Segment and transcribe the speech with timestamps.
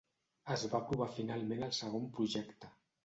[0.53, 2.73] Es va aprovar finalment el segon projecte.